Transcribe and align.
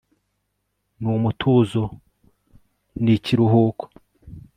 Nu 1.01 1.11
mutuzo 1.23 1.83
ni 3.03 3.15
kiruhuko 3.23 3.85